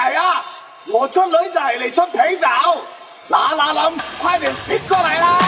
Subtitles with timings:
[0.00, 0.42] 仔啊！
[0.86, 2.48] 我出女仔嚟出皮爪，
[3.28, 5.38] 嗱嗱谂，快點撇過嚟啦！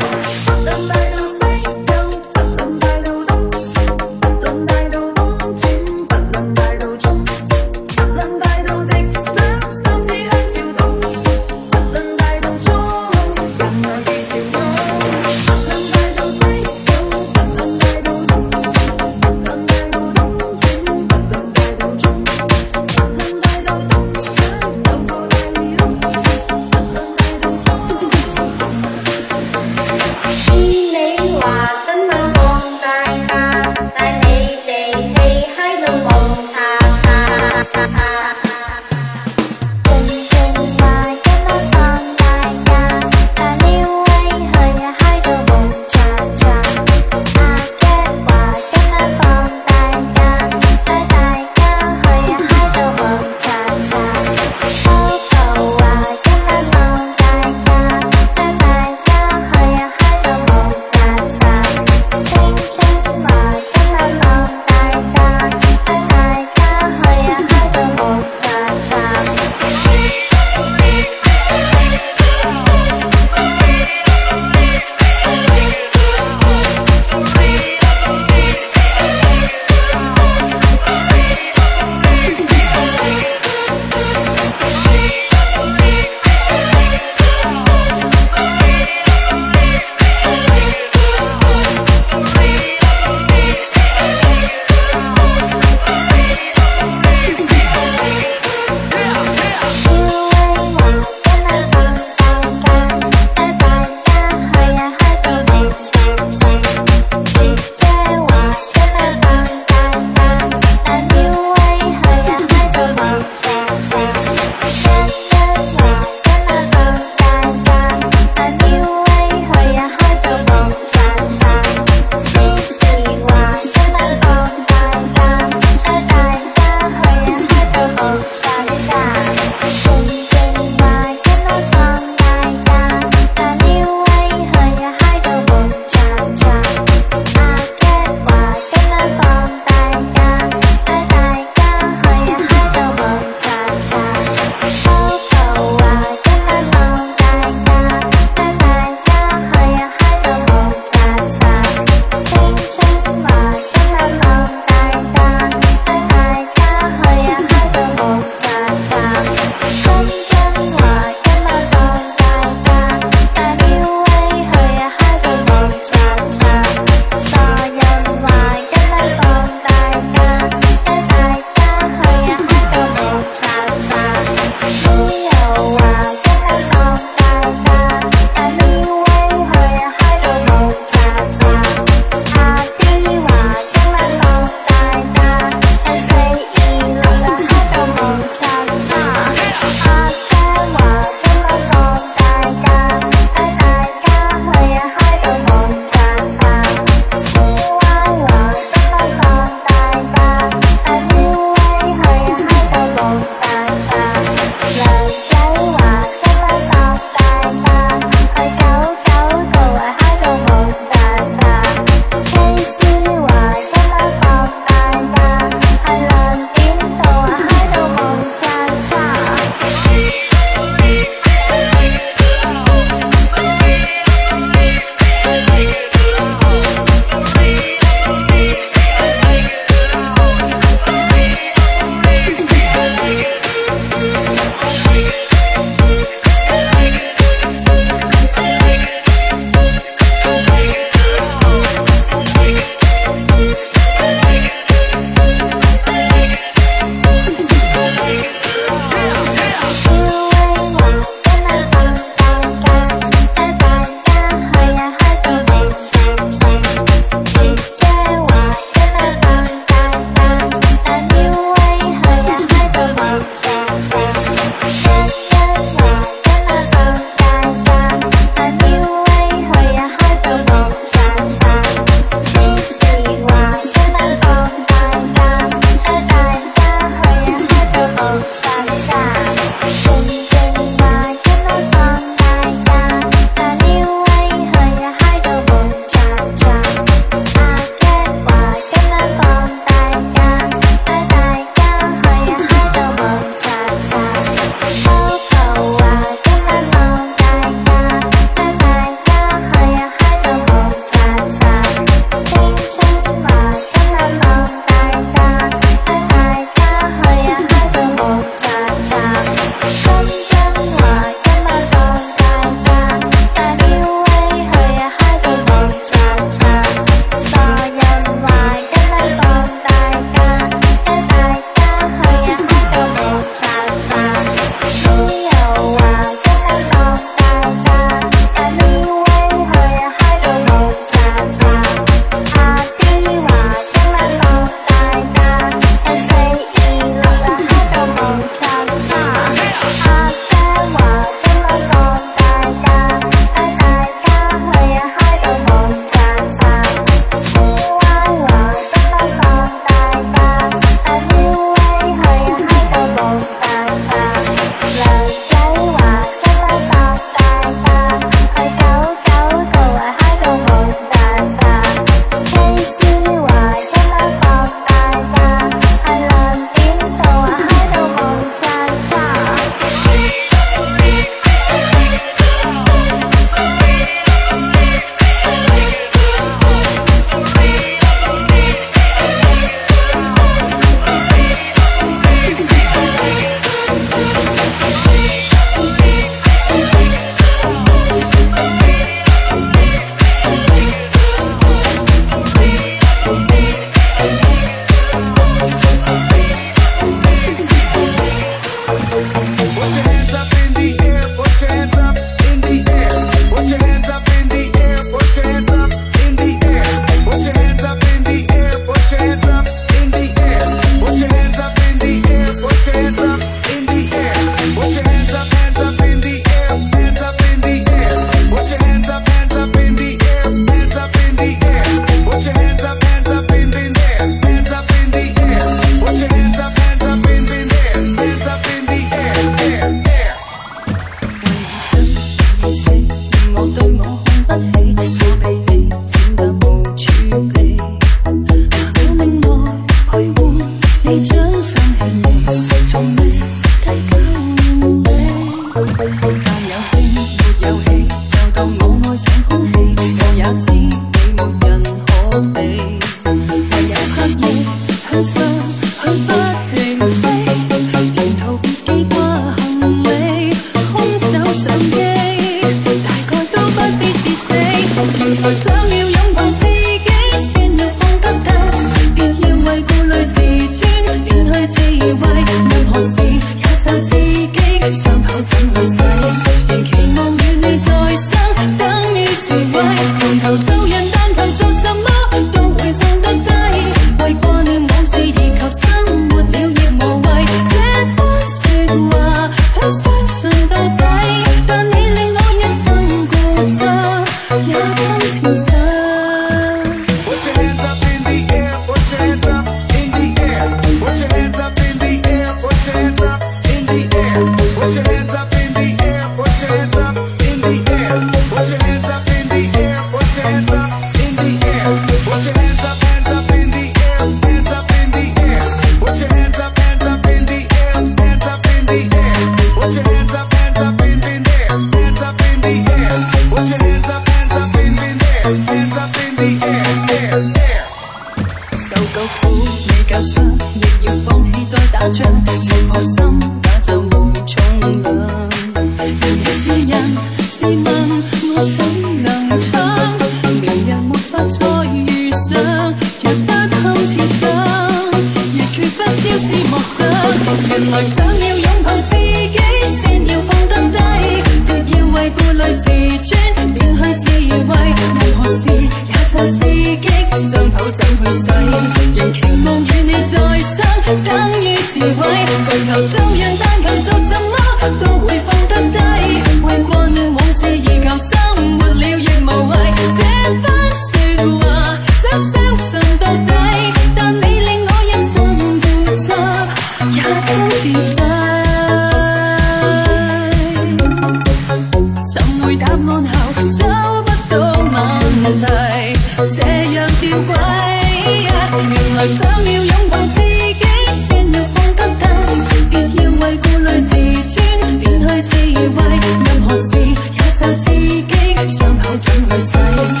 [596.25, 598.13] 任何事也受刺激，
[598.47, 600.00] 傷口怎去洗？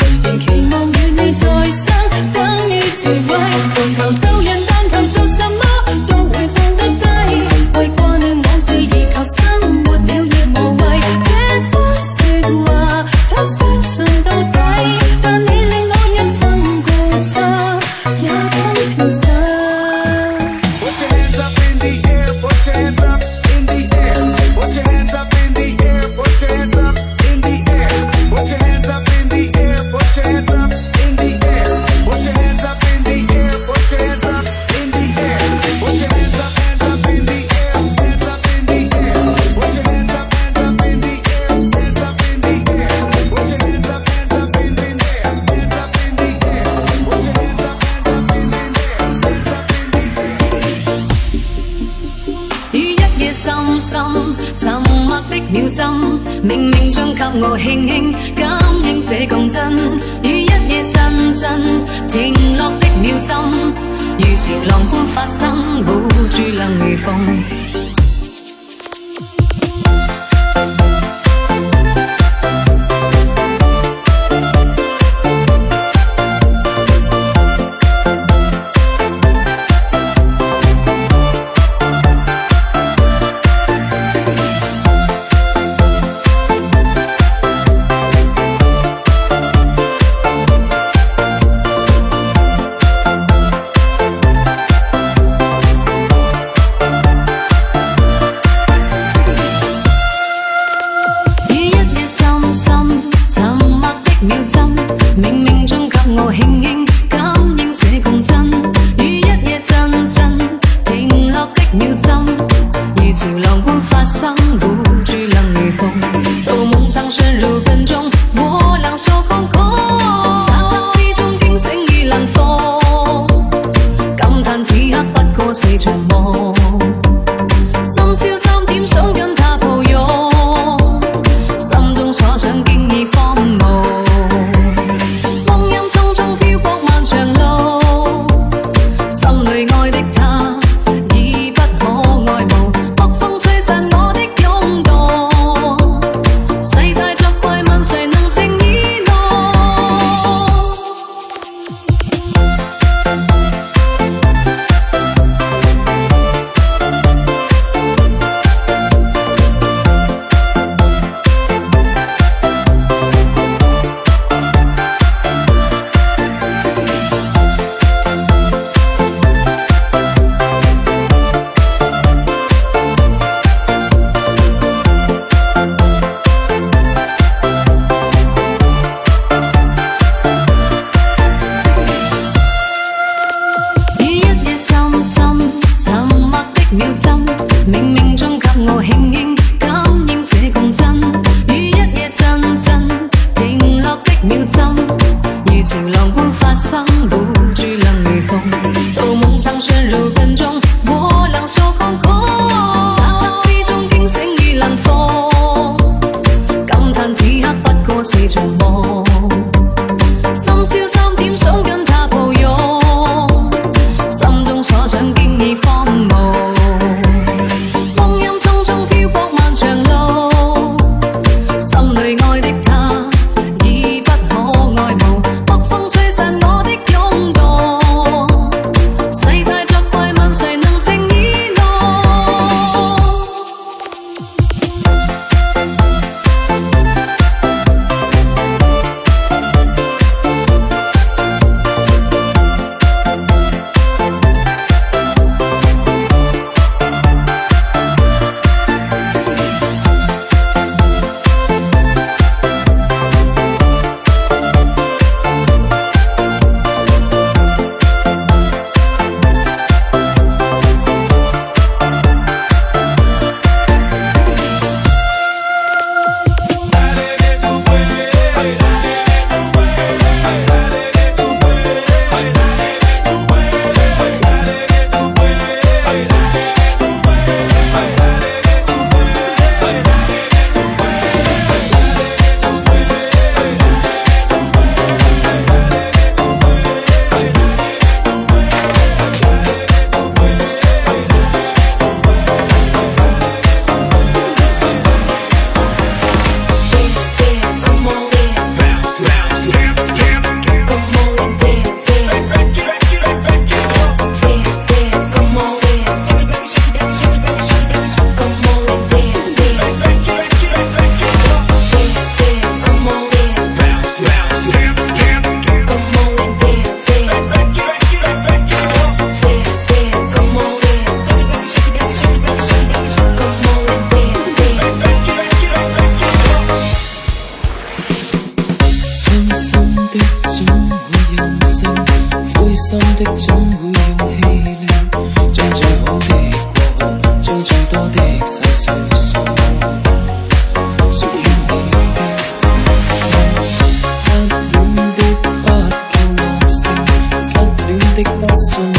[104.21, 104.75] nhiều dòng
[105.17, 105.50] mình, mình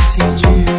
[0.02, 0.71] 戏剧。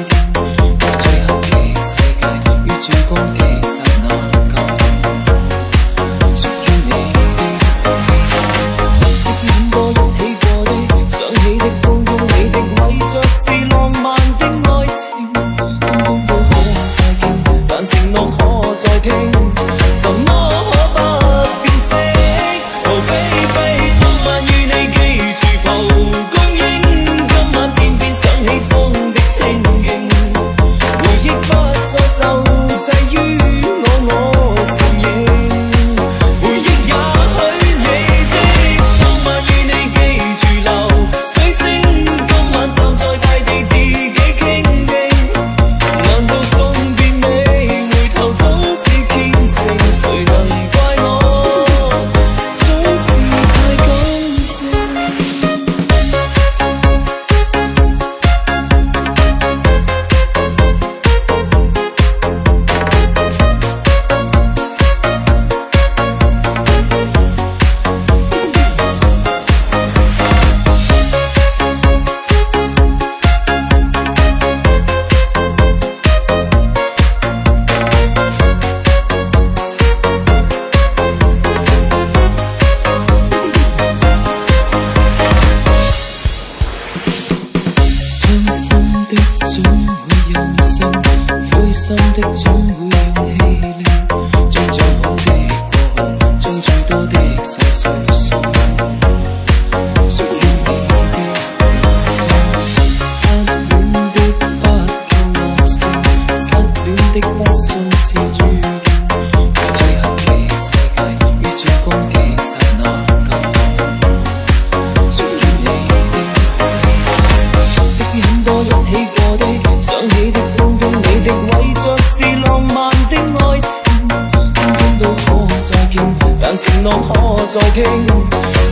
[123.15, 124.08] 的爱情
[124.54, 126.02] 天天都可再见
[126.41, 127.84] 但承诺可再听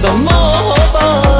[0.01, 1.30] 什么可不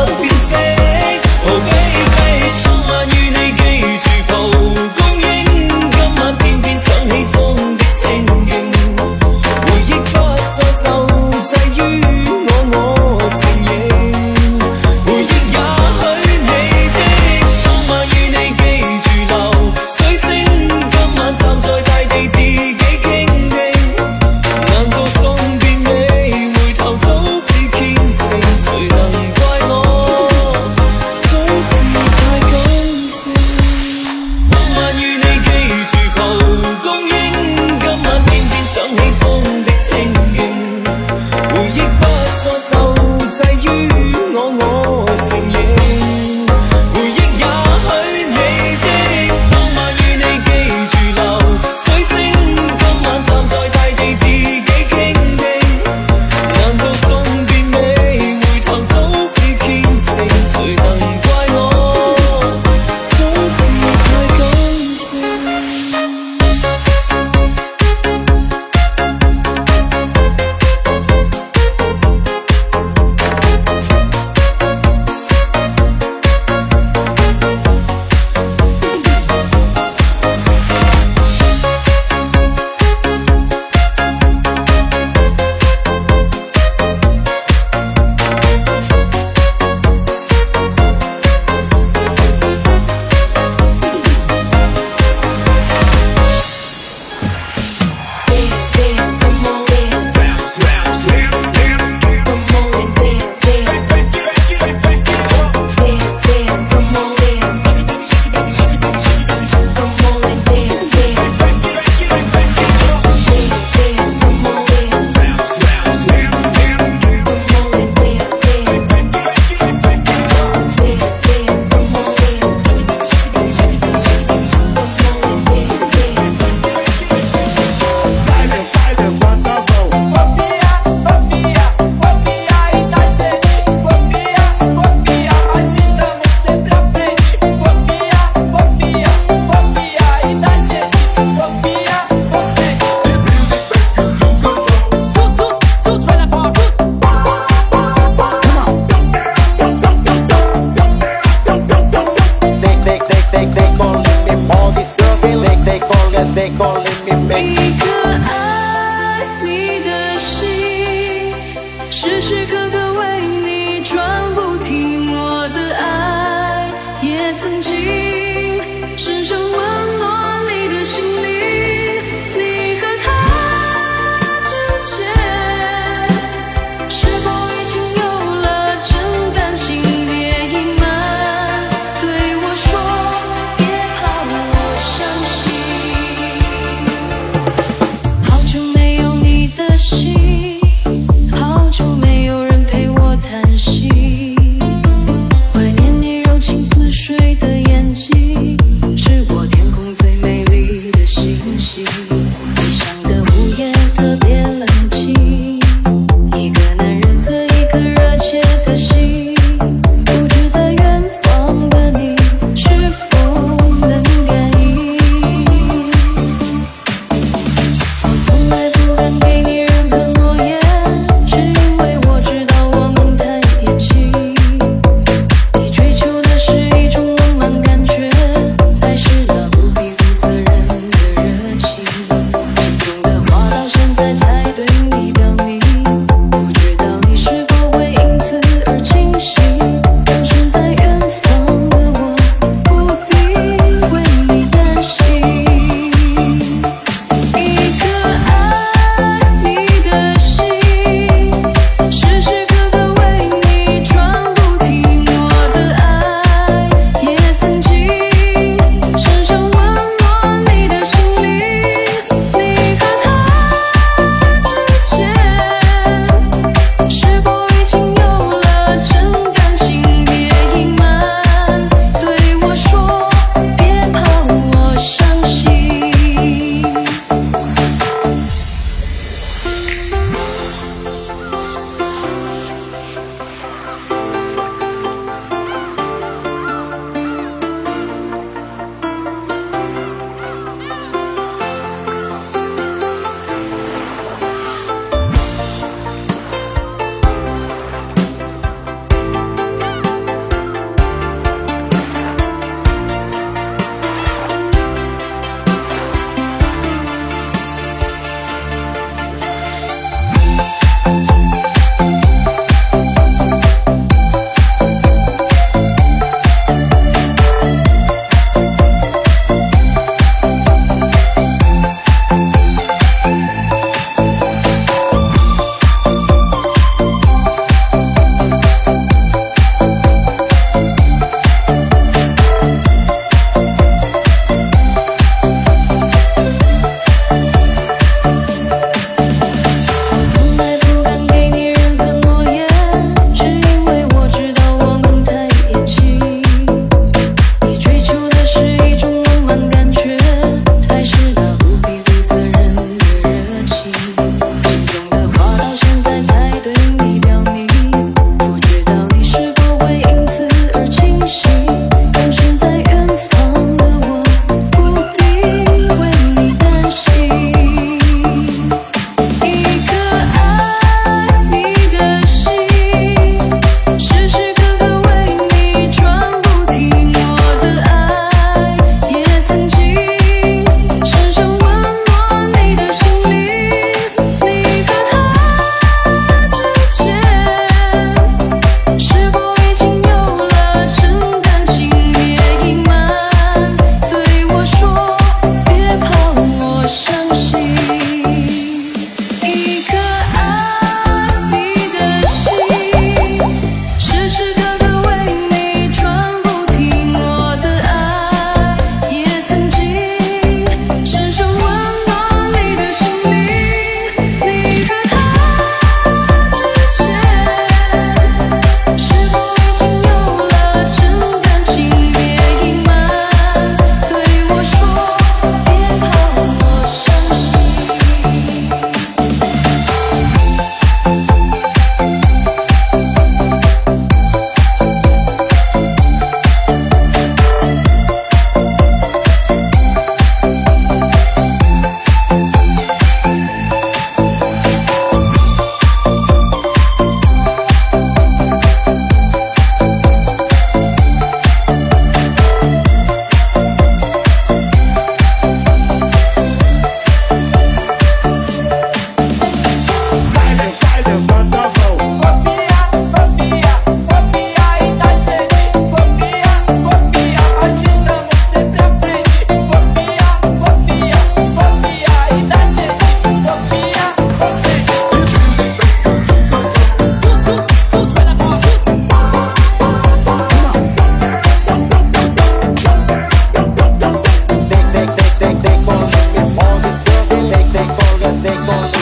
[488.51, 488.80] more.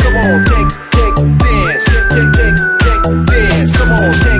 [0.00, 1.84] Come on, take, take, dance.
[2.12, 3.76] Take, take, take, take, dance.
[3.76, 4.31] Come on, take.